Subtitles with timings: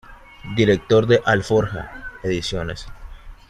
[0.55, 2.87] Director de "Alforja" Ediciones.